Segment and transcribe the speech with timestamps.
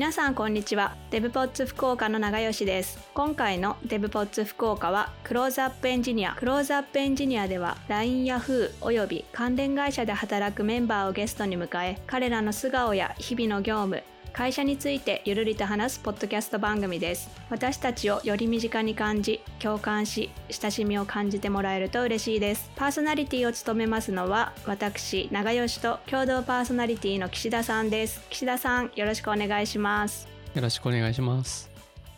[0.00, 0.96] 皆さんこんにちは。
[1.10, 2.98] デブポッツ福岡の長吉です。
[3.12, 6.34] 今回のデブポッツ福岡はクローズアップエンジニア。
[6.36, 14.02] クローズアップエンジニアでは LINE や Yahoo および関連会社で働くメンバーをゲストに迎え彼らの素顔や日々の業務
[14.40, 17.28] 会社についてゆるりと話すポッドキャスト番組です。
[17.50, 22.70] 私たちをより身近に感じ共感し親しみを感じてもらえると嬉しいです。
[22.74, 28.22] パーソナリティを務めますのは私長吉と共同パーソナリティの岸田さんです。
[28.30, 30.26] 岸田さんよろしくお願いします。
[30.54, 31.70] よろしくお願いします。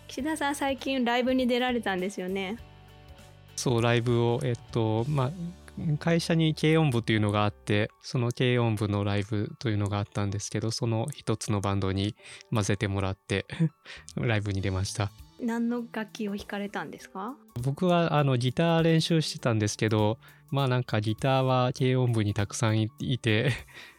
[0.07, 2.57] 岸田さん最近ライブに出られたんですよね。
[3.57, 5.31] そうライブをえっとまあ
[5.99, 12.15] 会社に軽音部というのがあってその軽音部のライブというのがあったんですけどその一つのバンドに
[12.53, 13.47] 混ぜてもらって
[14.17, 15.11] ライブに出ました。
[15.41, 17.35] 何の楽器を弾かれたんですか？
[17.63, 20.19] 僕はあのギター練習してたんですけど
[20.51, 22.89] まあなんかギターは軽音部にたくさんい
[23.19, 23.51] て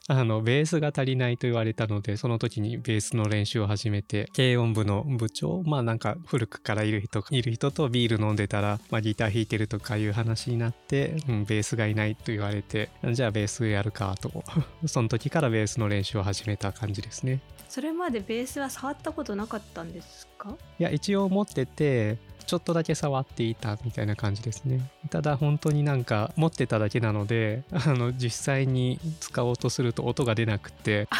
[0.09, 14.43] あのベースが足りないと言われたのでその時にベースの練習を始めて軽音部の部長まあなんか古くからいる人いる人とビール飲んでたら、まあ、ギター弾いてるとかいう話になって、うん、ベースがいないと言われてじゃあベースやるかと。
[14.87, 17.39] その時からベースの練習を始めた感じですね。
[17.69, 20.55] それまでベースは触ったことなかったんですか？
[20.79, 24.89] いや一応持っててちょっとだけ触っていたみたいな感じですね。
[25.09, 31.07] ただ本当になんか持ってただけなので、あの実際に使おうとすると音が出なくて。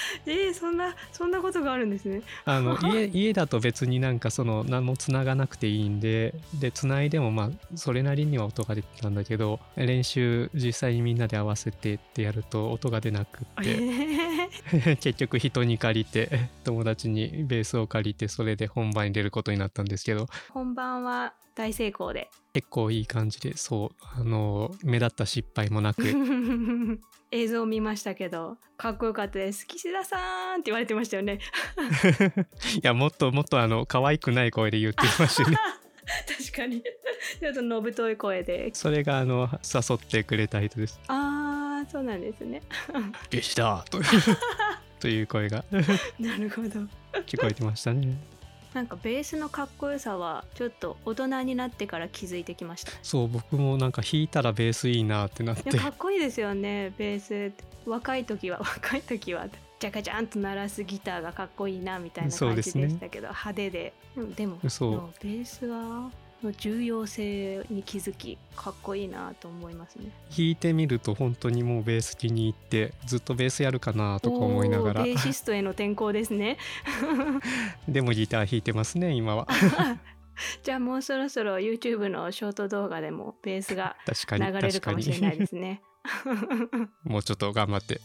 [0.26, 2.22] えー、そんなそんなことがあるんですね。
[2.44, 20.28] あの 家家だと別になんかその何もつながなくていいんででつないでもまあそれなりには音が出てたんだけど練習実際にみんなで合わせてってやると音が出なくって、えー、 結局人に借りて友達にベースを借りてそれで本番に出ることになったんですけど。
[20.50, 22.30] 本番は大成功で。
[22.52, 26.02] 結構いい感じでそうあの目立った失敗もなく。
[27.32, 29.66] 映像を見ましたけどかっこよかったです。
[29.66, 31.40] 岸田さんって言われてましたよね。
[32.76, 35.56] いやもっともっとあの可愛くない声で言ってましたね。
[36.38, 36.82] 確かに。
[37.40, 38.70] ちょっとのぶとい声で。
[38.72, 41.00] それがあの誘ってくれた人です。
[41.08, 42.62] ああそうなんですね。
[43.30, 43.98] 岸田と
[45.00, 45.64] という声が。
[46.20, 46.80] なるほど。
[47.26, 48.35] 聞こえてましたね
[48.76, 52.92] なんかベースのかっこよさはちょっと大人になってから気づいてきました。
[53.02, 55.70] そう僕もなんか弾いたらベースいいなってなって。
[55.78, 57.52] かっこいいですよねベース
[57.86, 59.48] 若い時は 若い時は
[59.80, 65.10] ジャカジャンと鳴らすギターがかっこいいなみたいな感じでしたけど、ね、派手で、うん、でもそう。
[65.22, 66.10] ベースは
[66.42, 70.10] の重要性に気づきかっこいいなと思いますね。
[70.36, 75.02] 弾いてみると本当にもうベース気に入ってずっとベースやるかなとか思いながら。
[75.02, 76.58] ベーシストへの転向ですね。
[77.88, 79.48] でもギター弾いてますね今は。
[80.62, 85.82] じゃあもうそろそろ YouTube のショート動画でもベースが流れるかもしれないですね。
[87.04, 88.00] もうちょっと頑張って。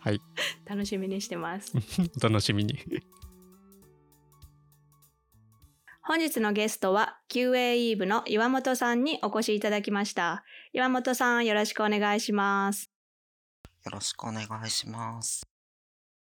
[0.00, 0.20] はい。
[0.64, 1.72] 楽しみにしてます。
[2.18, 2.78] お楽しみに
[6.08, 10.44] 本日のゲストは QAE 部の岩本さんにお越しいただきました。
[10.72, 12.92] 岩本さんよろしくお願いします。
[13.84, 15.44] よろしくお願いします。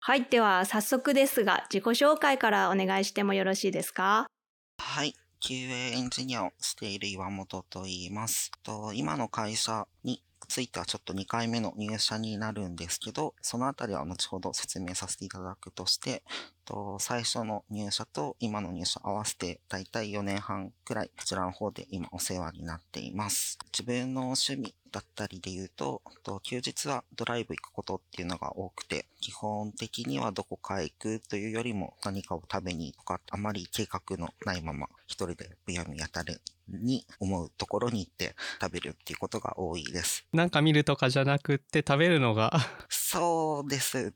[0.00, 4.26] はい、では早速ですが自己紹介からお願いしてもよろしいですか？
[4.78, 8.50] はい、QA エンジニアをしている岩本と言います。
[8.64, 16.24] と今の会社についてはちょっと2回目の入社になるんですけど、そのあたりは後ほど説明させていただくとして、
[16.70, 23.58] と最初の入社と今の入社合わせてだいたい4年半くらいこちらの方で今お世話になっています。
[23.72, 40.26] 自分の趣味だったりで言うと、と休日はドライブ行くことっていうのが多くて、基本的にはどこかへ行くというよりも何かを食べにとか、あまり計画のないまま一人でむやみやたるに思うところに行って食べるっていうことが多いです。
[40.32, 42.52] なんか見るとかじゃなくって食べるのが？
[42.88, 44.12] そうですね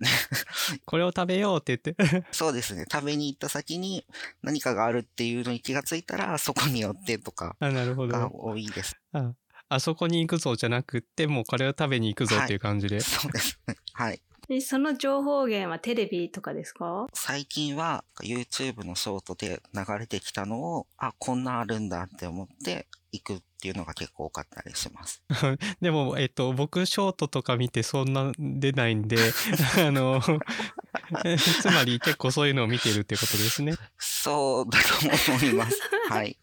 [0.86, 2.84] これを食べようって言って そうですね。
[2.90, 4.04] 食べに行った先に
[4.42, 8.96] 何かがあるっていうのに気がついたらそこに寄ってとかが多いです。
[9.12, 9.32] あ
[9.70, 12.96] あそこに行くぞじゃなくってもうこれを食べに行くぞっていう感じで。
[12.96, 13.76] はい、そうですね。
[13.94, 14.20] はい。
[14.60, 17.06] その情報源はテレビとかですか？
[17.14, 25.22] 最近は YouTube のショートで流れてきたのを、あ、こんなあるんだって思って行くっていうのが結構多かったりします。
[25.80, 29.16] でも、えっと、僕ショートとか見てそんな出ないんで、
[29.80, 30.20] あの、
[31.62, 33.74] つまり結構そういうのを見てるってことですね。
[33.96, 35.80] そうだと思います。
[36.10, 36.38] はい。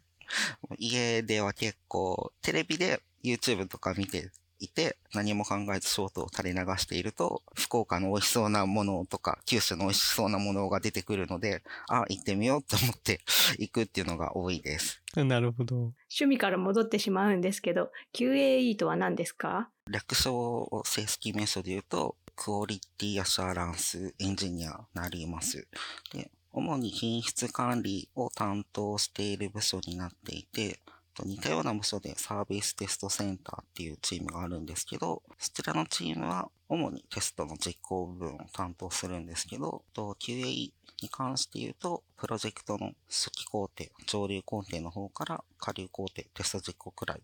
[0.79, 4.31] 家では結構テレビで YouTube とか見て
[4.62, 13.19] いて、何も考えずショートを垂れ流していると、福岡の美味しそうなものとか、九州の美味しそうなものが出てくるので、あ、行ってみようと思って
[13.60, 15.02] 行くっていうのが多いです。
[15.16, 15.75] なるほど。
[15.75, 19.69] 趣旨から戻ってしまうんですけど、QAE とは何ですか？
[19.90, 25.68] 略称を正式名称で言うと、 Quality Assurance Engineer になります。
[26.13, 30.80] で、主に品質管理を担当している部署になっていて、
[31.13, 40.72] と似たような部署でサービステストセンターっていうチームがあるんですけど、そちらのチームは主にテストの実行部分を担当するんですけど、と QA
[41.02, 47.22] に関して言うと、プロジェクトの初期工程、上流工程の方から下流工程、テスト実行くらい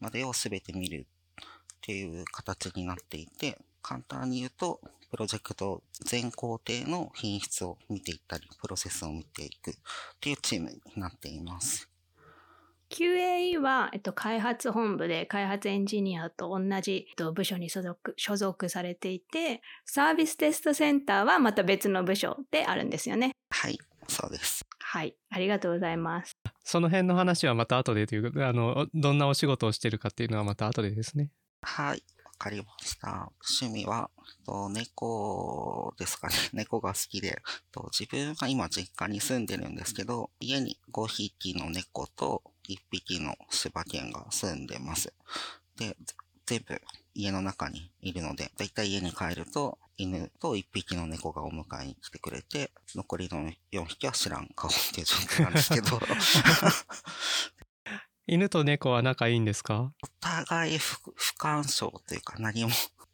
[0.00, 9.74] までを全て見るっていう形になっていて、簡単に言うと、プロジェクト全工程の品質を見ていったり、プロセスを見ていくっ
[10.20, 11.88] ていうチームになっています。
[12.94, 23.32] QAE は、えっと、開発本部で開発エンジニアと同じ、えっと、部署に所属所属されていて、サービステストセンターはまた別の部署であるんですよね。
[23.50, 24.64] はい、そうです。
[24.78, 26.36] はい、ありがとうございます。
[26.62, 31.30] その辺の話はまた後でというか、あの、どんなお仕事をしてるかっていうのはまた後でですね。
[31.62, 33.32] はい、わかりました。
[33.60, 34.08] 趣味は、
[34.46, 36.34] と猫ですかね。
[36.54, 37.42] 猫が好きで、
[37.72, 45.12] と自分は今実家に住んでるんですけど、家に5匹の猫と1匹の柴犬が住んでます。
[45.76, 45.96] で、
[46.46, 46.80] 全部
[47.14, 56.00] 家の中にいるので、だいたい家に帰ると、犬と1匹の猫がお迎えに来てくれて、残りの4匹は知らん顔っていう状況なんですけど、
[58.26, 59.92] 犬と猫は仲いいんですか？
[60.02, 62.70] お互い不不干渉というか何も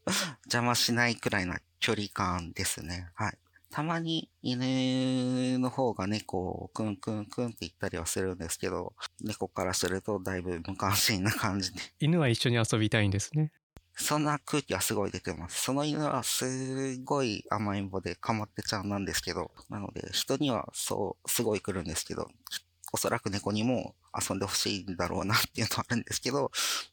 [0.46, 3.10] 邪魔しないくらいな距離感ですね。
[3.14, 3.38] はい。
[3.70, 13.52] たまに犬の方が猫をクンクンクンって言ったりはするんですけど、猫からするとだいぶ無関心な感じで、犬は一緒に遊びたいんですね。
[13.94, 15.62] そんな空気はすごい出てます。
[15.62, 22.28] その犬はすごい甘えん坊でかまってちゃんなんですけど、なので人にはそう、すごい来るんですけど、
[22.92, 23.94] おそらく猫にも
[24.28, 26.50] 遊んでほしいんだろうなっていうのはあるんですけど、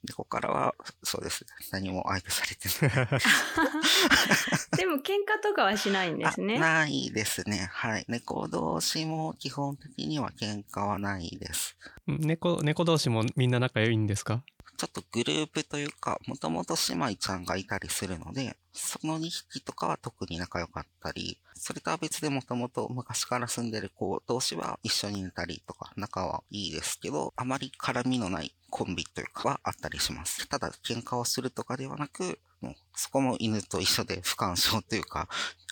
[0.08, 1.46] 猫からはそうです。
[1.72, 3.22] 何も相手されてない。
[4.78, 6.60] でも喧嘩とかはしないんですあね。
[6.60, 7.70] ないですね。
[7.72, 8.06] はい。
[8.08, 11.76] 猫同士も基本的には喧嘩はないです。
[12.06, 14.44] 猫、猫同士もみんな仲良いんですか？
[14.78, 30.48] ちょっとグループというか、もともと姉妹ちゃんがいたりするので、その2匹とかは特に仲良かったり、それとは別でもともと昔から住んでる子同士は一緒にいたりとか、仲はいいですけど、あまり絡みのないコンビというかはあったりします。
[30.48, 35.28] ただ、喧嘩をするとかではなく、もうそこも犬と一緒で不干渉というか、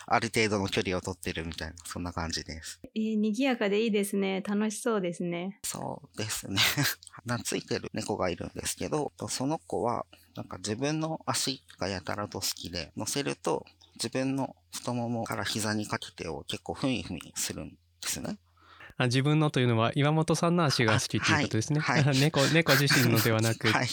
[0.08, 2.80] ある程度の距離を取ってるみたいな、そんな感じです。
[2.94, 4.42] えー、賑やかでいいですね。
[4.42, 5.60] 楽しそうですね。
[5.64, 6.62] そうですね。
[7.26, 13.66] 懐いてる猫がいるんですけど、その子は、なんか自分の足がやたらと好きで、乗せると
[13.96, 17.76] 自分の太ももから膝にかけてを結構ふみふみするんで
[18.08, 18.38] すね。
[18.98, 21.80] あ自分のというのは岩本さんの足が好きということですね。
[21.82, 23.90] はいはい 猫、猫自身のではなくって、はい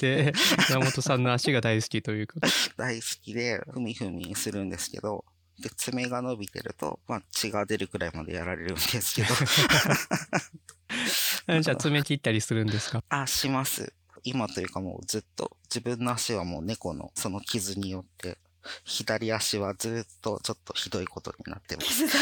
[0.70, 2.46] 岩本さんの足が大好きということ。
[2.76, 5.24] 大好きで、ふみふみするんですけど、
[5.60, 9.28] で、爪が伸びてると、まあ血が出るくらいまでやられるんですけど、
[11.46, 13.02] あじゃあ爪切ったりするんですか？
[13.08, 13.92] あ、します。
[14.24, 18.38] 今というかもうずっと自分の足はもう猫のその傷によって、
[18.84, 22.04] 左足はずっとちょっとひどいことになってます。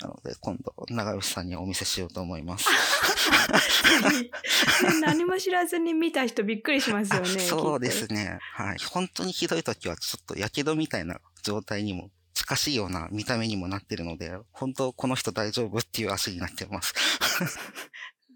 [0.00, 2.68] なので今度長吉さんにお見せしようと思います。
[5.00, 7.36] 何も知らずに見た人びっくりしますよね。
[7.36, 7.90] あ そうで。
[7.90, 8.38] すね。
[8.54, 8.78] はい。
[8.90, 12.10] 本当にひどい時はちょっと火傷みたいな状態にも
[12.52, 16.94] 近しいような見た目にもなってるので、本当この人大丈夫っていう足になってます。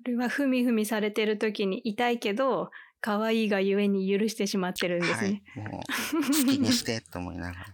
[0.04, 2.70] それはふみふみされてる時に痛いけど、
[3.00, 5.42] 可愛いがゆえに許してしまってるんですはいね。。
[5.56, 7.66] もう好きにしてと思いながら。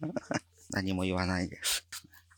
[0.70, 1.86] 何も言わないです。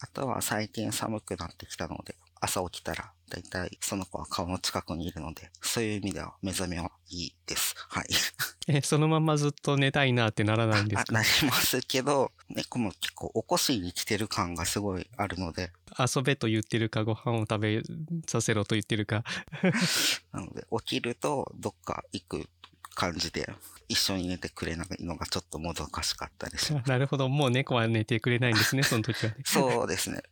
[0.00, 7.74] あとは最近寒くなってきたので、朝起きたらだいたいその子は顔の近くにいるので、そういう意味では目覚めはいいです。
[7.88, 8.06] はい。
[8.68, 17.82] え、そのままずっと寝たいなってならないんですあかなりますけど、猫も結構起こしに来てる感がすごいあるので、遊べと言ってるかご飯を食べ
[18.28, 19.24] させろと言ってるか。
[20.32, 22.48] なので起きるとどっか行く
[22.96, 23.48] 感じで、
[23.88, 26.88] 一緒に寝てくれないのがちょっともどかしかったりします。
[26.90, 27.28] なるほど。
[27.28, 29.36] もう猫は寝てくれないんですね、 その時はね。
[29.44, 30.22] そうですね。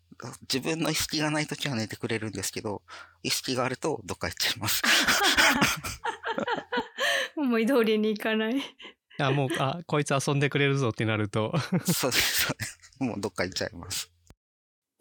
[0.42, 2.83] 自分の意識がないときは寝てくれるんですけど、
[3.23, 4.83] 意識があるとどっか行っちゃいます。
[7.37, 8.62] 思い通りにいかない。
[9.18, 11.52] あ、もう、あ、こいつ遊んでくれるぞってなると。
[11.92, 12.78] そうです、そうです。
[13.00, 14.11] もうどっか行っちゃいます。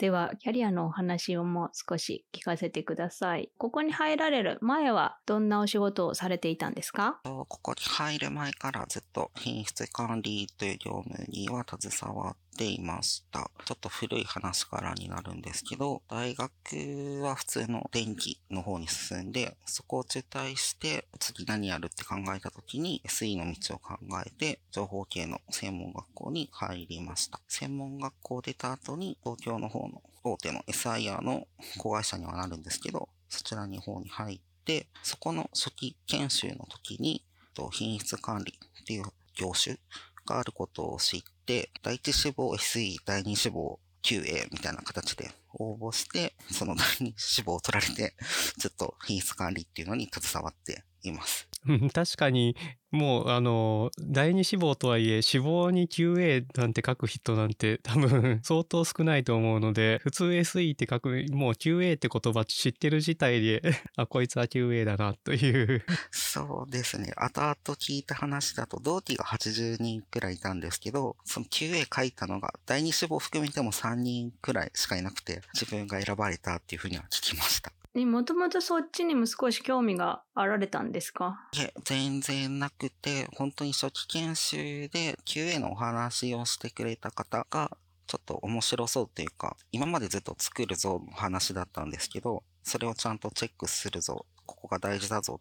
[0.03, 3.53] では、キャリアのお話をもう少し聞かせてください。
[3.57, 7.21] ここに入られる前はどんなお仕事をされていたんですか？
[7.23, 13.51] ここに入る前からずっと品質管理という業務には携わっていました。
[13.65, 27.39] ちょっと古い話からになるんですけど、大学は普通の電気の方に進んで、そこを中退して、次何やるって考えた時に SE の道を考えて、情報系の専門学校に入りました。
[27.47, 37.25] 専門学校出た後に、東京の方の大手の SIR の子会社にはなるんですけど、そちらに方に入って、そこの初期研修の時に、
[37.71, 39.03] 品質管理っていう
[39.35, 39.77] 業種
[40.25, 48.15] があることを知って、第一志望 SE、第二志望 QA みたいな形で応募して、その第二志望を取られて、
[48.59, 51.47] ちょっと品質管理っていうのに携わっています。
[51.93, 52.55] 確かに
[52.91, 63.61] もうあの第二志望とはいえ志望に QA なんて書く人なんて多分相当少ないと思うので普通 SE って書くもう QA って言葉知ってる自体で
[63.97, 67.13] あこいつは QA だなというそうですね。
[67.15, 77.71] 後々聞いた話だと、同期が80人くらいいたんですけど、その QA 書いたのが、第二志望含めても3人くらいしかいなくて、自分が選ばれたっていうふうには聞きました。
[77.95, 81.39] もともとそっちにも少し興味があられたんですか？
[81.51, 95.39] いえ、全然なくて、本当に初期研修で QA のお話をしてくれた方が、ちょっと面白そうというか、今までずっと作るぞの話だったんですけど、それをちゃんとチェックするぞ、ここが大事だぞ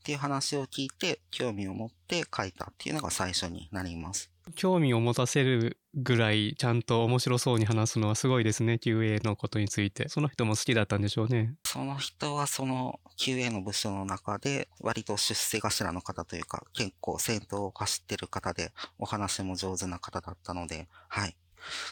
[0.00, 4.30] っていう話を聞いて、興味を持って書いたっていうのが最初になります。
[4.56, 21.34] 興味を持たせるぐらいちゃんと面白そうに話すのはすごいですね QA のことについてその人も好きだったんでしょうねその人はその QA の部署の中で割と出世頭の方というか結構先頭を走ってる方でお話も上手な方だったので、はい。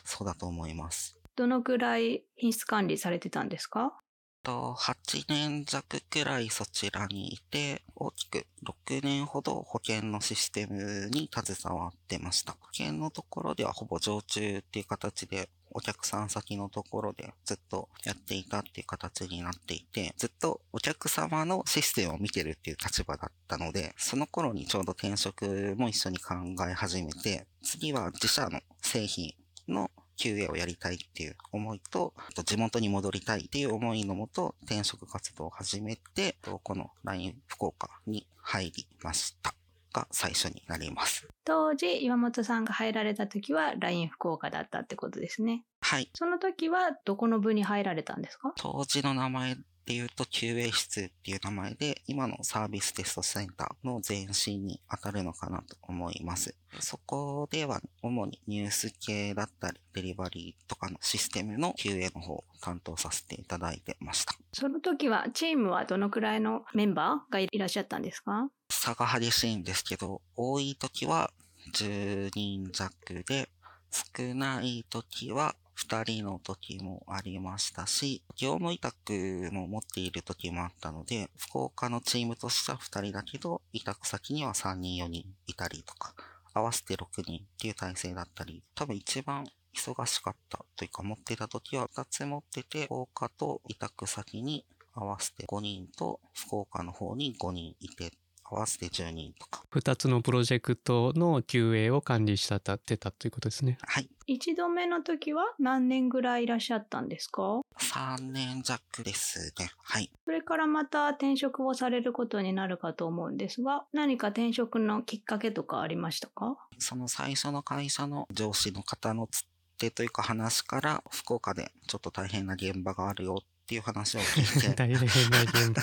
[0.05, 1.17] そうだと思います。
[1.37, 3.95] どのくらい品質管理されてたんですか？
[4.43, 8.47] と、8年弱くらいそちらにいて、大きく
[8.89, 12.53] 6年ほど保険のシステムに携わってました。
[12.61, 26.35] 保険のところではほぼ常駐っていう形で、お客さん先のところでずっとやっていたっていう形になっていて、ずっとお客様のシステムを見てるっていう立場だったので、その頃にちょうど転職も一緒に考
[26.69, 29.35] え始めて、次は自社の製品
[29.69, 29.91] の
[30.23, 39.55] QA をやりたいっていう思いと、あと地元に戻りたいっていう思いのもと、転職活動を始めて、とこの LINE 福岡に入りました
[39.93, 41.26] が最初になります。
[41.45, 46.09] 当時岩本さんが入られた時は LINE 福岡だったってことですねはい。
[46.14, 48.52] その時はどこの部に入られたんですか？
[48.57, 56.55] 当時の名前で言うと QA 室っていう名前で、今のサービステストセンターの前身に当たるのかなと思います。
[56.81, 64.35] そこでは主にニュース系だったり、デリバリーとかのシステムの QA の方を担当させていただいてました。
[64.53, 68.49] その時はチームはどのくらいのメンバーがいらっしゃったんですか？
[68.71, 71.31] 差が激しいんですけど、多い時は
[71.75, 73.49] 10人弱で、
[73.91, 75.55] 少ない時は
[75.87, 86.15] 2人の時もありましたし、業務委託も持っている時もあったので、福岡のチームとしては2人だけど、委託先には3人4人いたりとか、
[86.55, 98.12] 合わせて6人っていう体制だったり、多分一番忙しかったというか持っていた時は2つ持ってて、福岡と委託先に合わせて5人と福岡の方に5人いて、
[98.57, 99.65] 合わせて10人とか。
[99.73, 104.09] 2つのプロジェクトの QA を管理したたってたということですねはい。
[104.27, 109.71] 一度目の時は何年ぐらいいらっしゃったんですか？3年弱ですね。
[109.83, 110.11] はい。
[110.25, 116.57] それからまた転職をされることになるかと思うんですが何か転職のきっかけとかありましたか？
[116.79, 119.43] その最初の会社の上司の方のつっ
[119.79, 125.05] てというか話から、福岡でちょっと大変な現場があるよっていう話を聞いて、 大変な
[125.43, 125.83] 現場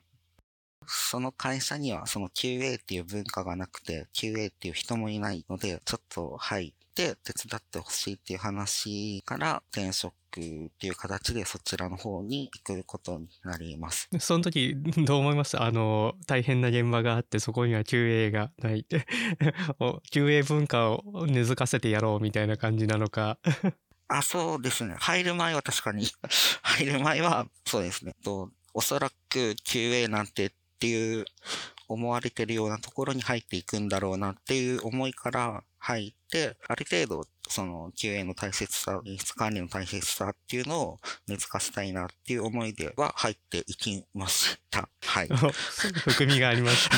[0.86, 14.08] その会社にはその QA っていう文化がなくて、QA っていう人もいないので、ちょっと入って手伝ってほしいっていう話から転職っていう形でそちらの方に行くことになります。
[14.18, 14.74] その時
[15.06, 15.62] どう思いました？
[15.62, 19.06] あの大変な現場があってそこには QA がないって
[19.80, 23.38] お QA 文化を根付かせてやろうみたいな感じなのか
[24.08, 24.94] あ、そうですね。
[24.98, 26.06] 入る前は確かに、
[26.62, 28.14] 入る前は、そうですね。
[28.22, 31.24] と、おそらく QA なんてっていう
[31.88, 44.88] 思われてるようなところに入っていくんだろうなっていう思いから入って、ある程度、その QA の大切さ、品質管理の大切さっていうのを根付かせたいなっていう思いでは入っていきました。
[45.04, 45.28] はい。
[45.30, 45.36] お
[46.10, 46.90] 含みがあります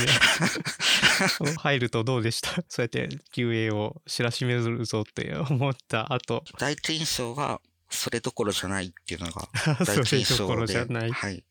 [1.42, 2.50] ね 入るとどうでした？
[2.68, 9.48] そうやって QA を知らしめるぞって思った後第一印象は、それどころじゃないっていうのが
[9.84, 11.44] そ 第一れ印象どころじゃで、ないはい。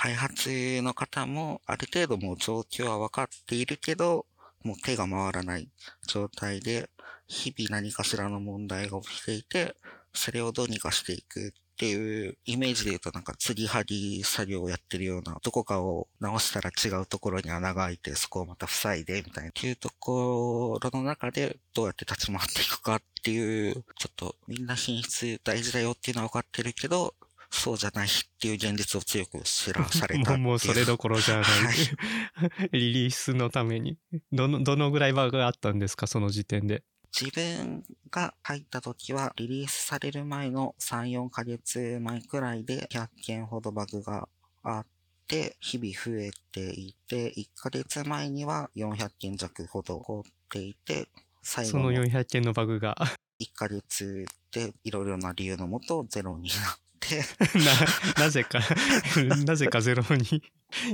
[0.00, 4.26] 開発の方もある程度もう状況は分かっているけど、
[4.62, 5.68] もう手が回らない
[6.06, 6.88] 状態で、
[7.26, 9.74] 日々何かしらの問題が起きていて、
[10.14, 27.16] それをどうにかしていくっていうイメージで言うとなんか継ぎはぎ作業をやってるような、どこかを直したら違うところに穴が開いてそこをまた塞いでみたいな、っていうところの中でどうやって立ち回っていくかっていう、ちょっとみんな品質大事だよっていうのは分かってるけど、
[27.50, 30.36] そうじゃないっていう現実を強く知らされた。
[30.38, 31.44] もうそれどころじゃない。
[31.44, 33.98] はい リリースのために。
[34.32, 36.84] どの、どのぐらいバグがあったんですか、その時点で。
[37.18, 44.28] 自分が入った時はリリースされる前の3、4ヶ月前くらいで100件ほどバグが
[44.62, 44.86] あっ
[45.26, 51.08] て、日々増えていて、1ヶ月前には400件弱ほど起こっていて、
[51.42, 52.94] 最その後の400件のバグが。
[53.40, 56.87] 1ヶ月でいろいろな理由のもとゼロになって、
[58.16, 58.60] な、なぜか、
[59.46, 60.42] なぜかゼロに、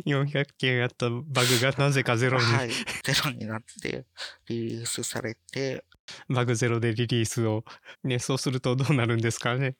[0.07, 2.71] 400件あったバグがなぜかゼロに、はい、
[3.03, 4.07] ゼロになって
[4.49, 5.85] リリースされて、
[6.29, 7.65] バグゼロでリリースを。
[8.03, 9.77] ね、そうするとどうなるんですかね。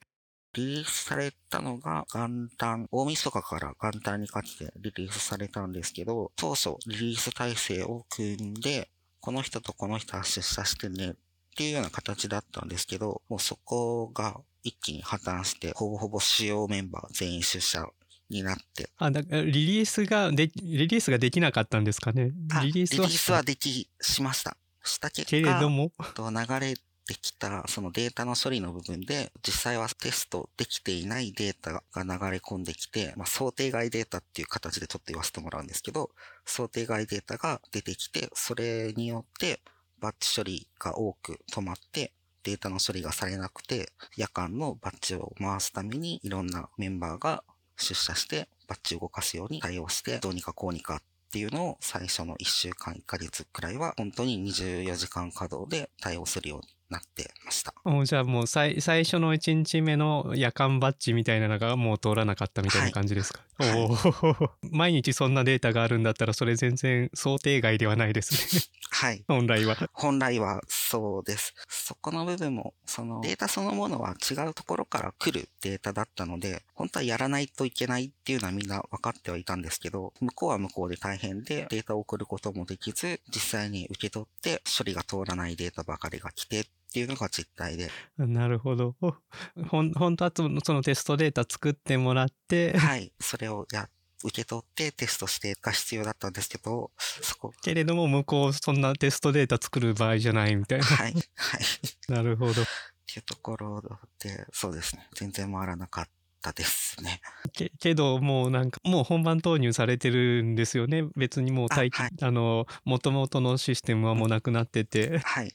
[0.53, 8.89] リリースされたのが元旦、大晦日から元旦にかけてリリースされたんですけど、当初リリース体制を組んで、
[9.19, 11.13] この人とこの人は出社してねっ
[11.55, 17.87] ていうような形だったんですけど、もうそこが一気に破綻して、ほぼほぼ主要メンバー全員出社
[18.29, 22.31] になって、あ、だリリースがで、リリースができなかったんですかね？
[22.51, 24.57] あリリースはリリースはでき、しました。
[24.83, 26.75] した結けれど果、も、と流れ
[27.07, 36.09] てきたそのデータの処理の部分で、実際はテストできていないデータが流れ込んできて、まあ、想定外データっていう形でちょっと言わせてもらうんですけど、
[36.45, 39.61] 想定外データが出てきて、それによって
[39.99, 42.11] バッチ処理が多く止まって、
[42.45, 47.43] データの処理がされなくて、夜間のバッジを回すためにいろんなメンバーが
[47.75, 50.99] 出社して、バッジを動かすように対応して、どうにかこうにかっ
[51.31, 57.73] ていうのを最初の1週間1ヶ月くらいは本当に24時間稼働で対応するようになってました。
[57.83, 69.25] もうじゃあもう最最初の1日目の夜間バッジみたいなのがもう通らなかったみたいな感じですか、はいおお 毎日そんなデータがあるんだったらそれ全然想定外ではないですねはい。
[69.27, 71.53] 本来は本来はそうです。
[71.67, 86.65] そこの部分も、そのデータそのものは違うところから来るデータだったので、本当はやらないといけないっていうのはみんな分かってはいたんですけど、向こうは向こうで大変でデータを送ることもできず、実際に受け取って処理が通らないデータばかりが来て
[86.95, 88.95] っていうのが実態で、なるほど。
[89.67, 92.77] ほん本当はそのテストデータ作ってもらって。
[92.77, 93.89] はい、それをや、
[94.23, 100.85] 受け取ってテストしてが必要だったんですけど、そこ、けれども向こうそんなテストデータ作る場合じゃないみたいな。
[100.85, 101.63] はい、はい。
[102.07, 102.61] なるほど。
[102.61, 102.65] っ
[103.05, 103.81] ていうところ
[104.19, 105.05] で、そうですね。
[105.15, 106.09] 全然回らなかっ
[106.41, 107.19] たですね。
[107.51, 111.03] けけどもうなんかもう本番投入されてるんですよね。
[111.17, 112.11] 別にもう待機あはい。
[112.21, 115.19] あの元々のシステムはもうなくなってて。
[115.19, 115.53] はい。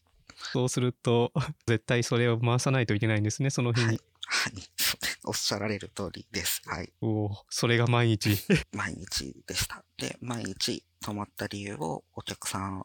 [0.52, 1.32] そうすると
[1.66, 4.00] 絶対それを回さないといけないんですねその日に、はい。
[5.24, 6.62] おっしゃられる通りです。
[6.66, 6.92] はい。
[7.00, 8.30] おおそれが毎日
[8.72, 9.84] 毎日でした。
[9.98, 12.84] で、毎日止まった理由をお客様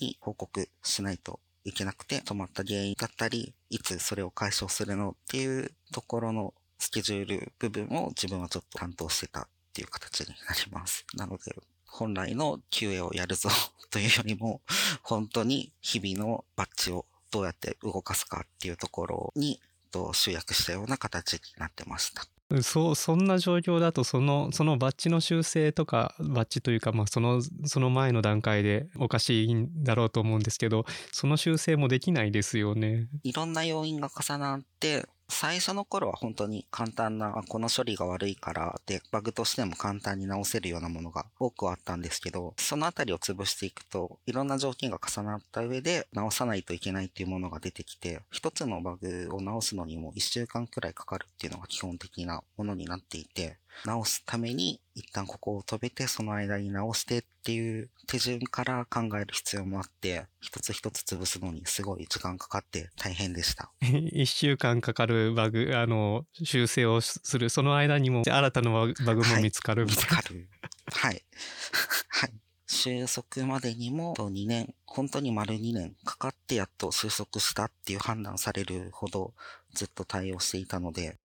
[0.00, 11.04] に報告しないといけなくて、止まった原因だったり、いつそれを解消するのっていうところのスケジュール部分を自分はちょっと担当してたっていう形になります。
[11.14, 13.48] なので、本来の QA をやるぞ
[13.90, 14.60] というよりも、
[15.02, 22.26] 本当に日々のバッジをどうやって動かすかっていうところに、と集約したような形になってました。
[22.62, 33.08] そうそんな状況だとそのそのバッジの修正とかバッジというか、まあ、そのその前の段階でおかしいんだろうと思うんですけどその修正もできないですよね。
[33.24, 63.70] いろんな要因が重なって、最初の頃は本当に簡単な、この処理が悪いから、で、バグとしても簡単に直せるようなものが多くあったんですけど、そのあたりを潰していくと、いろんな条件が重なった上で直さないといけないっていうものが出てきて、一つのバグを直すのにも一週間くらいかかるっていうのが基本的なものになっていて、直すために一旦ここを飛べてその間に直してっていう手順から考える必要もあって、一つ一つ潰すのにすごい時間かかって大変でした。
[63.82, 70.48] 1週間かかるバグあの修正をするその間にも新たなバグも見つかるみ見たいつかる。
[70.92, 71.22] はい。
[72.08, 72.32] はい。
[72.68, 79.34] 収束までにも2年、本当に丸2年かかってやっと収束したっていう判断されるほど
[79.72, 81.16] ずっと対応していたので、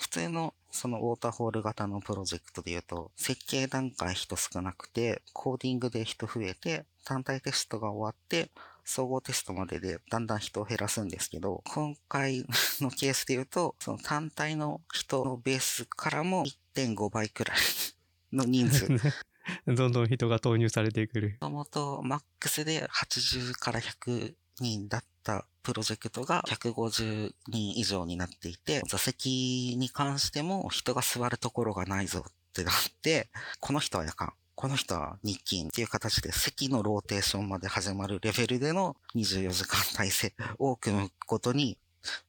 [0.00, 8.50] 普通のそのウォーターホール型のプロジェクトで言うと、設計段階人少なくて、コーディングで人増えて、単体テストが終わって、
[8.84, 12.46] 総合テストまででだんだん人を減らすんですけど、今回
[12.80, 17.56] のケースで言うと、その単体の人のベースからも1.5倍くらい
[18.32, 18.88] の人数。
[19.66, 21.36] どんどん人が投入されてくる。
[21.40, 33.28] ともとマックスで80から100人だったプロジェクトが150人以上になっていて、座席に関しても人が座るところがないぞってなって、
[33.60, 34.32] この人はやかん。
[34.54, 41.78] この人は日勤っていう形で席のローテーションまで始まるレベルでの24時間体制を組むことに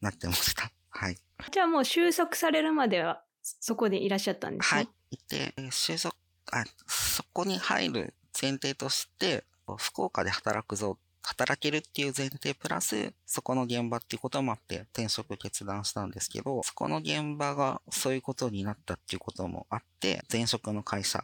[0.02, 0.72] なってました。
[0.90, 1.18] はい。
[1.52, 4.88] じゃあもう収束されるまではそこでいらっしゃったんですかはい。
[5.12, 6.16] いて、収束、
[6.52, 9.44] あ、そこに入る前提として、
[9.78, 21.24] 福岡で働くぞ、働けるっていう前提プラス、そこの現場っていうこともあって転職決断したんですけど、そこの現場がそういうことになったっていうこともあって、前職の会社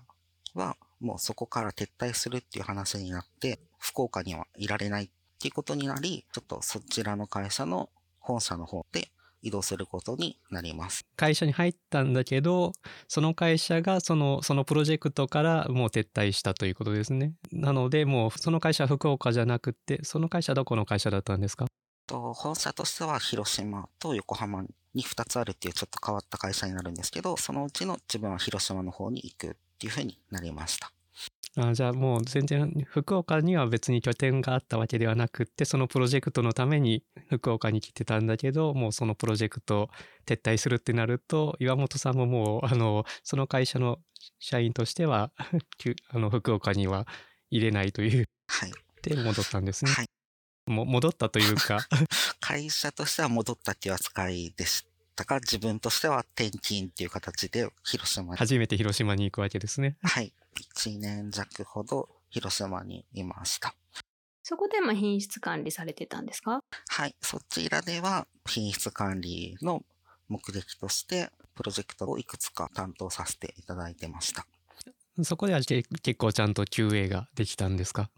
[0.56, 5.10] はもうそこから撤退するっていう話になって、福岡にはいられないっ
[5.40, 9.10] ていうことになり、ちょっとそちらの会社の本社の方で
[9.41, 11.06] 移動することになります。
[11.15, 12.71] 会社に入ったんだけど、
[13.08, 17.34] その会社がその、そのプロジェクトからもう撤退したということですね。
[17.52, 21.65] なので、もうその会社は福岡じゃなくて、その会社はどこの会社だったんですか？
[22.08, 30.91] と本社としては広島と横浜に2つあるっていうちょっと変わった会社になるんですけど、そのうちの自分は広島の方に行くっていうふうになりました。
[31.58, 39.90] あじゃあもう全然福岡には別に拠点があったわけではなくってそのプロジェクトのために福岡に来てたんだけどもうそのプロジェクト
[40.28, 43.98] 撤退するってなると岩本さんももうあのその会社の
[44.40, 45.32] 社員としては
[46.10, 47.08] あの福岡には
[47.50, 49.92] 入れないという、はい、で戻ったんですね。
[49.92, 50.06] はい。
[50.68, 51.80] も戻ったというか。
[52.40, 54.86] 会社としては戻ったっていう扱いでし
[55.19, 58.38] たが、自分としては転勤っていう形で広島に。
[58.38, 59.97] 初めて広島に行くわけですね。
[60.01, 60.32] はい。
[60.75, 63.75] 1年弱ほど広島にいました。
[64.43, 66.63] そこでも品質管理されてたんですか？
[66.88, 67.15] はい。
[67.21, 69.84] そちらでは品質管理の
[70.27, 74.45] 目的としてプロジェクトをいくつか担当させていただいてました。
[75.23, 75.84] そこでは結
[76.17, 78.10] 構ちゃんと QA ができたんですか？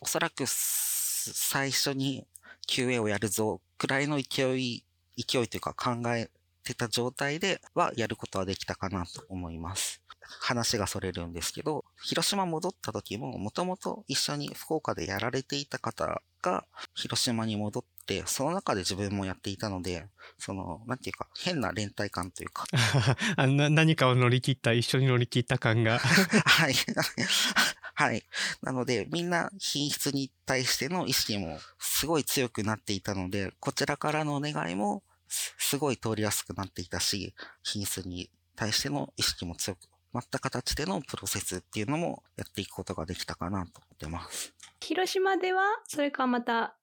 [0.00, 2.26] おそらく最初に
[2.68, 4.84] QA をやるぞくらいの勢い、
[5.16, 6.30] 勢いというか考え
[6.66, 10.02] てた状態ではやることはできたかなと思います。
[10.40, 22.64] 話がそれるんですけど、広島戻った時も、もともと一緒に福岡でやられていた方が、広島に戻って、その中で自分もやっていたので、その、なんていうか、変な連帯感というか。
[23.36, 25.98] あな何かを乗り切った、一緒に乗り切った感が。
[25.98, 26.74] はい。
[27.98, 28.26] はい。
[28.62, 39.80] なので、みんな品質に対しての意識もすごい強くなっていたので、こちらからのお願いもすごい通りやすくなっていたし、品質に対しての意識も強く
[40.16, 44.54] まった形でのプロセスっていうのもやっていくことができたかなと思ってます。
[44.80, 46.74] 広島では、それかまた、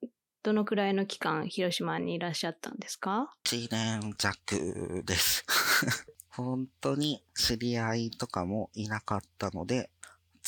[0.43, 5.45] どのくらいの期間、広島にいらっしゃったんですか ?1 年弱です。
[6.29, 9.89] 本当に知り合いとかもいなかったので、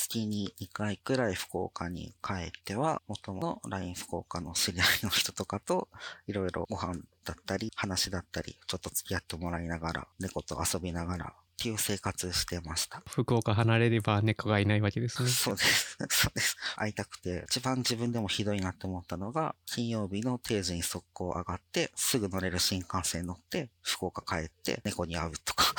[0.05, 5.89] 月に2回くらい福岡に帰っては、元の LINE 福岡の知り合いの人とかと、
[6.27, 13.01] いろいろご飯だったり、話だったり、ちょっと付き合ってもらいながら、猫と遊びながらっていう生活してました。
[13.09, 15.29] 福岡離れれば猫がいないわけですね。
[15.29, 15.97] そうです。
[16.09, 16.55] そうです。
[16.75, 25.73] 会いたくて、一番自分でもひどいなって思ったのが、金曜日の定時に速攻上がって、すぐ乗れる新幹線乗って、福岡帰って猫に会うとか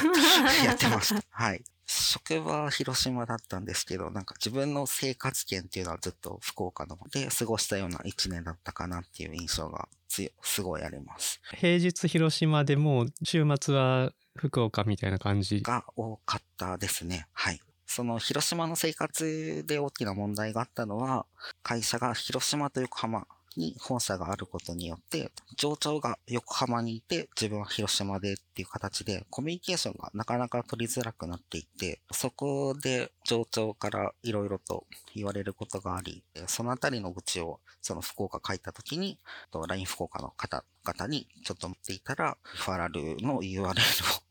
[0.66, 1.22] やってました。
[1.30, 1.64] はい。
[1.92, 11.40] 職場は広島だったんですけど、なんか自分の生活圏っていうのはずっと福岡ので過ごしたような一年だったかなっていう印象が強すごいあります。
[11.56, 17.26] 平日広島でも週末は福岡みたいな感じが多かったですね。
[17.32, 17.60] はい。
[17.86, 21.26] その広島の生活で大きな問題があったのは、
[21.64, 34.84] 会社が広島と横浜に本社があることによって、上長が横浜にいて、自分は広島でっていう形で、コミュニケーションがなかなか取りづらくなっていて、そこで上長から色々と
[35.14, 39.18] 言われることがあり、そのあたりの愚痴を、その福岡書いた時に、
[39.52, 43.72] LINE 福岡の方々にちょっと持っていたら、ファラルの URL を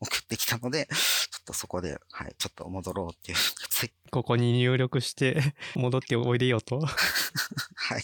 [0.00, 0.88] 送ってきたので、
[1.40, 3.38] っとそこで、はい、ちょっと戻ろうっていう
[4.10, 8.02] ここに入力して 戻っておいでよとはい。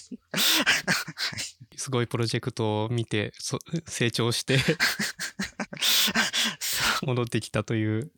[1.77, 3.33] すごいプロジェクトを見て
[3.87, 4.59] 成長して
[7.03, 8.11] 戻ってきたという。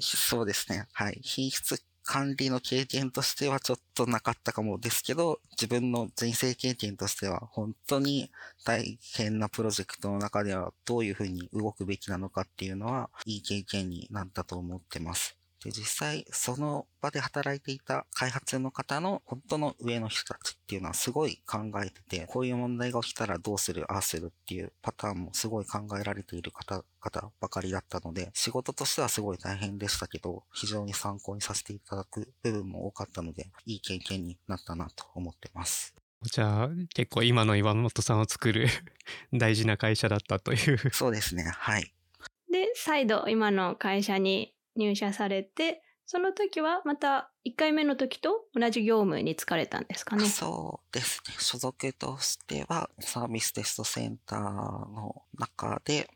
[0.00, 0.86] そうですね。
[0.92, 1.20] はい。
[1.22, 8.30] 品質管理の経験としてはちょっとなかったかもですけど、自分の人生経験としては本当に
[8.64, 15.36] 大変なプロジェクトの中ではどういうふうに動くべきなのかっていうのは、いい経験になったと思ってます。
[15.64, 35.94] で、実際、その場で働いていた開発の方の本当の上の人たちっていうのはすごい考えてて、こういう問題が起きたらどうする、ああするっていうパターンもすごい考えられている方々ばかりだったので、仕事としてはすごい大変でしたけど、非常に参考にさせていただく部分も多かったので、いい経験になったなと思ってます。
[36.22, 38.66] じゃあ結構今の岩本さんを作る
[39.32, 40.90] 大事な会社だったという。
[40.92, 41.44] そうですね。
[41.44, 41.94] はい。
[42.50, 50.26] で、再度今の会社に入社されて、その時はまた1回目の時と同じ業務に就かれたんですかね？
[50.26, 51.34] そうですね。
[51.38, 56.08] 所属としてはサービステストセンターの中で、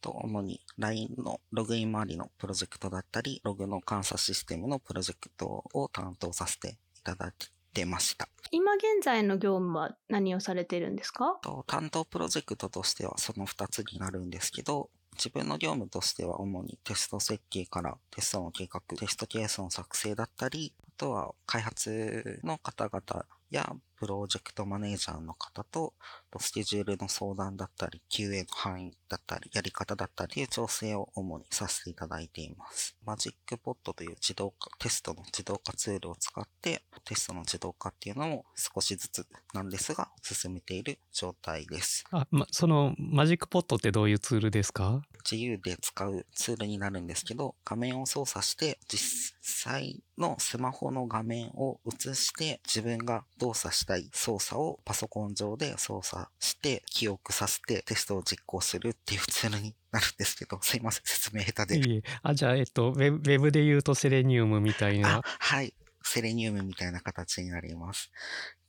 [0.00, 7.32] と主に LINE のログイン周りのプロジェクトだったり、ログの監査システムのプロジェクトを担当させていただい
[7.72, 8.28] てました。
[8.50, 11.38] 今現在の業務は何をされてるんですか？
[11.42, 25.94] と担当プロジェクトとしてはその2つになるんですけど、自分の業務としては主にテスト設計からテストの計画、テストケースの作成だったり、あとは開発の方々やプロジェクトマネージャーの方と
[26.38, 32.96] スケジュールの相談だったり、QA の範囲だったり、やり方だったり、調整を主にさせていただいています。
[33.04, 42.04] マジックポットという自動化、テストの自動化ツールを使って、テストの自動化っていうのも少しずつなんですが、進めている状態です。
[42.12, 45.02] あ、ま、そのマジックポットってどういうツールですか？
[45.28, 61.88] 自由で使うツールになるんですけど、画面を操作して、実際のスマホの画面を映して、自分が動作したい操作をパソコン上で操作して、記憶させてテストを実行するっていうツールになるんですけど、 すいません、説明下手で。
[61.88, 65.74] いえあ、じゃあ、えっと、ウェブで言うとセレニウムみたいあな。、はい。
[66.02, 68.10] セレニウムみたいな形になります。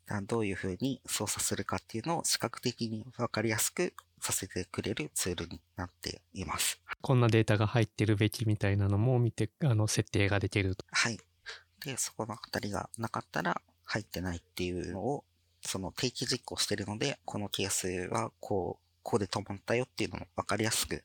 [0.08, 6.82] あどういう風に操作するかっていうのを視覚的にわかりやすくさせてくれるツールになっています。
[7.01, 10.84] こんなデータが入ってるべきみたいなのも見て、あの、設定ができると。
[10.91, 11.19] はい。
[11.86, 15.23] で、そこのあたりがなかったら入ってないっていうのを、
[15.62, 21.04] その定期実行してるので、このケースはこう、こうで止まったよっていうのもわかりやすく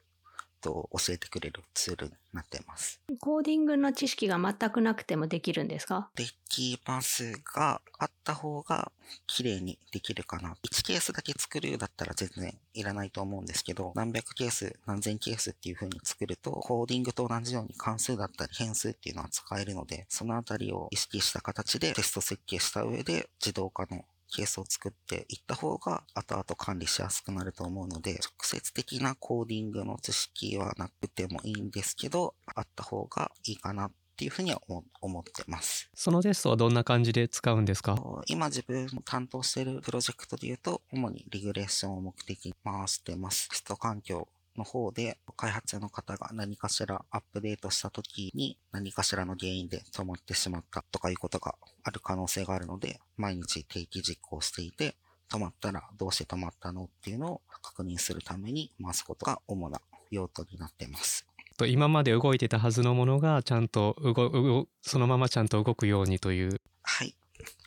[0.65, 2.99] と教えてくれるツールになっています。
[3.21, 6.09] コーディングの知識が全くなくてもできるんですか？
[6.15, 8.91] できますが、あった方が
[9.27, 10.57] 綺麗にできるかな。
[10.63, 35.91] 1ケースだけ作るだったら全然いらないと思うんですけど、何百ケース、何千ケースっていう風に作ると、コーディングと同じように関数だったり変数っていうのは使えるので、そのあたりを意識した形でテスト設計した上で自動化のケースを作っていった方が後々管理しやすくなると思うので、直接的なコーディングの知識はなくてもいいんですけど、あった方がいいかなっていうふうには思思ってます。
[35.95, 37.97] そのテストはどんな感じで使うんですか？
[38.27, 43.49] 今自分担当しているプロジェクトで言うと、主にリグレーションを目的に回してます。
[43.49, 54.97] テスト環境の方で開発の方が何かしらアップデートした時に何かしらの原因で止まってしまったとかいうことがある可能性があるので、毎日定期実行していて、
[55.31, 61.27] 止まったらどうして止まったのっていうのを確認するために回すことが主な用途になっています。
[61.57, 67.15] と今まで動いてたはずのものがちゃんと動動そのままちゃんと動くようにというはい。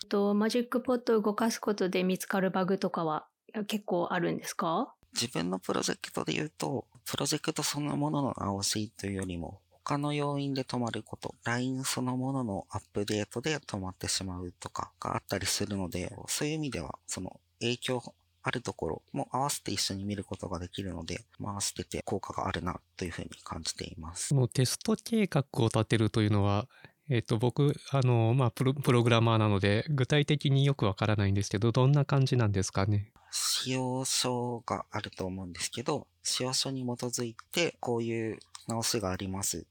[0.09, 3.27] とマジックポットを動かすことで見つかるバグとかは
[3.67, 4.93] 結構あるんですか？
[5.13, 24.35] 自分のプロジェクトで言うと、プロジェクトそのものの直しというよりも、他の要因で止まること、LINE そのもののアップデートで止まってしまうとかがあったりするので、そういう意味では、その影響あるところも合わせて一緒に見ることができるので、回してて効果があるなというふうに感じていますそ。
[24.35, 26.67] のテスト計画を立てるというのは
[27.09, 33.11] えっ、と僕あのまあプロプログラマーなので具体的によくわからないんですけどどんな感じなんですかね？
[33.31, 39.65] 使用書があると思うんですけど、使用書に基づいて、こういう直しがあります。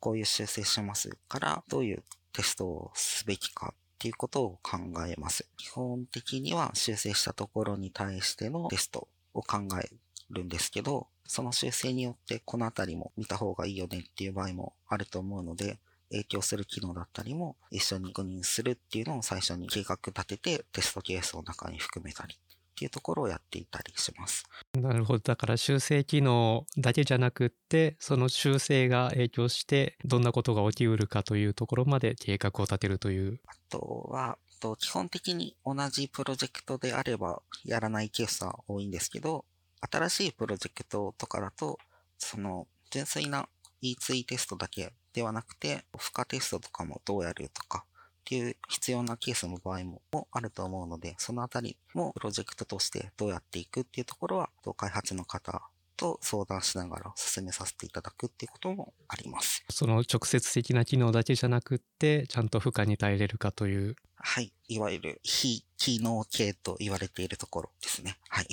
[0.00, 2.02] こういう修正しますから、どういう
[2.32, 5.46] テストをすべきかっていうことを考えます。
[5.56, 9.90] 基本的には修正したところに対してのテストを考え
[10.30, 15.78] るんですけど、その修正によってこのあたりも見た方がいいよねっていう場合もあると思うので、
[16.12, 24.44] 影響する機能だったりも一緒に確認するっていうのを最初に計画立ててテストケースを中に含めたりっていうところをやっていたりします。
[24.74, 39.44] なるほどだから修正機能だけじゃなくってその修正が影響してどんなことが起きうるかというところまで計画を立てるというあとは、と基本的に同じプロジェクトであればやらないケースは多いんですけど、
[39.80, 41.78] 新しいプロジェクトとかだと、
[42.16, 43.48] その純粋な
[43.82, 55.62] E2 テストだけではなくて、負荷テストとかもどうやるとかっていう必要なケースの場合ももあると思うので、そのあたりもプロジェクトとしてどうやっていくっていうところは、と開発の方
[55.96, 59.64] と相談しながら進めさせていただくっていうこともあります。
[59.70, 64.52] その直接的な機能だけじゃなくってちゃんと負荷に耐えれるかというはい。
[64.68, 68.18] いわゆる非機能系と言われているところですね。
[68.28, 68.46] はい。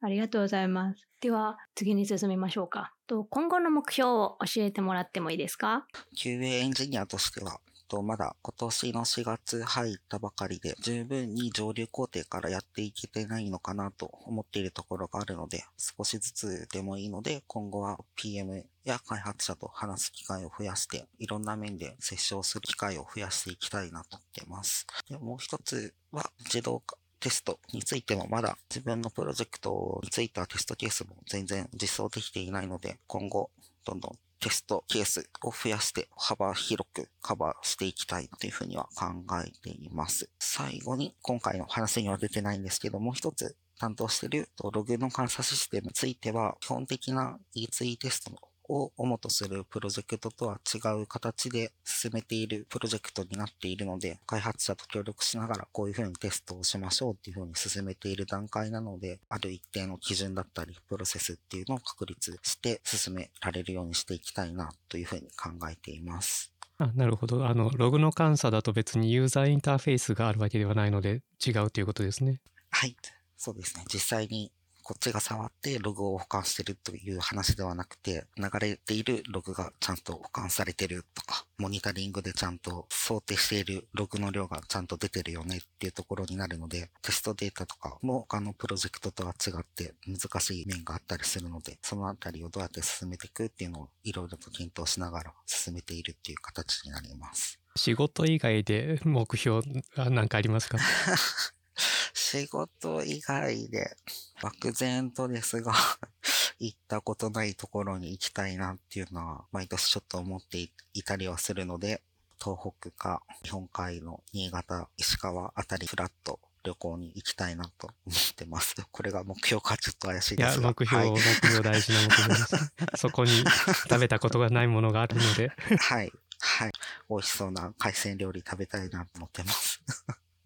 [0.00, 1.11] ありがとうございます。
[1.22, 2.92] では次に進みましょうか。
[3.06, 5.86] と今後の目標を教えてもらってもいいですか
[6.18, 24.86] ？QA エンジニアとしては、と、まだ今年の4月入ったばかりで、十分に上流工程からやっていけてないのかなと思っているところがあるので、少しずつでもいいので、今後は PM や開発者と話す機会を増やして、いろんな面で接触する機会を増やしていきたいなと思ってます。
[25.08, 26.96] でもう一つは、自動化。
[27.22, 33.50] テストについてもまだ自分のプロジェクトについたテストケースも全然実装できていないので、今後
[33.86, 39.06] どんどんテストケースを増やして幅広くカバーしていきたいというふうには考
[39.40, 40.28] えています。
[40.40, 66.52] 最後に今回の話には出てないんですけどもう、一つ担当しているログの監査システムについては、基本的な E2 テストのを主とするプロジェクトとは違う形で進めているプロジェクトになっているので、開発者と協力しながらこういうふうにテストをしましょうっていうふうに進めている段階なので、ある一定の基準だったり、プロセスっていうのを確立して進められるようにしていきたいなというふうに考えています。
[66.78, 67.46] あなるほど。
[67.46, 72.40] あの、ログの監査だと別にユーザーインターフェースがあるわけではないので違うということですね。
[72.70, 72.96] はい。
[73.36, 73.84] そうですね。
[73.92, 74.52] 実際に
[74.92, 97.58] こっちが触ってログを保管してるという話ではなくて、流れているログがちゃんと保管されてるとか、モニタリングでちゃんと想定しているログの量がちゃんと出てるよねっていうところになるので、テストデータとかも他のプロジェクトとは違って難しい面があったりするので、そのあたりをどうやって進めていくっていうのをいろいろと検討しながら進めているっていう形になります。
[97.76, 100.76] 仕事以外で目標なんかありますか？
[102.14, 103.96] 仕事以外で、
[104.42, 105.72] 漠然とですが
[106.58, 110.58] 行ったことないところに行きたいなっていうのは、毎年ちょっと思って
[110.92, 112.02] いたりはするので、
[112.42, 118.74] 東北か日本海の新潟、石川あたりフラット旅行に行きたいなと思ってます。
[118.90, 120.60] これが目標かちょっと怪しいですが。
[120.60, 122.56] いや、目標、はい、目標大事な目標です。
[122.96, 123.44] そこに
[123.88, 125.52] 食べたことがないものがあるので。
[125.78, 126.12] はい。
[126.40, 126.72] はい。
[127.08, 129.80] 美味しそうな海鮮料理食べたいなと思ってます。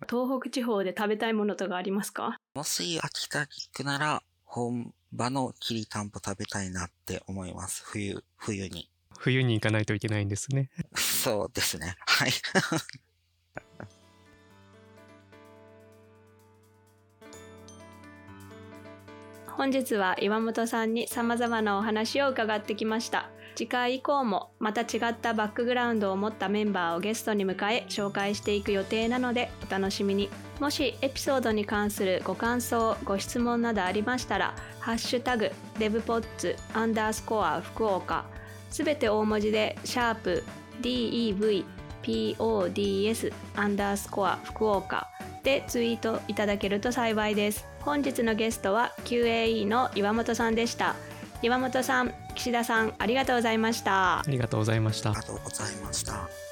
[0.08, 2.38] 東北地方で食べたいものとかありますか？
[2.54, 7.82] もし秋田に行くなら、本場のきりたんぽ食べたいなって思います。
[7.86, 8.90] 冬、冬に。
[9.18, 10.70] 冬に行かないといけないんですね。
[10.94, 11.96] そうですね。
[12.06, 12.32] はい。
[19.46, 23.30] 本日は岩本さんに様々なお話を伺ってきました。
[23.56, 30.28] 次回以降もまた違ったバックグラウンドを持ったメンバーをゲストに迎え紹介していく予定なのでお楽しみに。
[30.60, 38.24] もしエピソードに関するご感想ご質問などありましたら「ハッシュタグデブポッツアンダースコア福岡」
[38.70, 40.44] すべて大文字でシャープ
[40.82, 45.08] DEVPODS アンダースコア福岡
[45.42, 47.66] でツイートいただけると幸いです。
[47.80, 50.94] 本日のゲストは QAE の岩本さんでした。
[51.42, 54.20] 岩本さん岸田さんありがとうございました。
[54.20, 55.10] ありがとうございました。
[55.10, 56.45] ありがとうございました